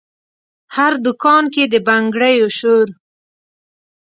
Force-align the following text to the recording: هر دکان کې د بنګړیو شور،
هر 0.75 0.93
دکان 1.05 1.43
کې 1.53 1.63
د 1.73 1.75
بنګړیو 1.87 2.47
شور، 2.57 2.87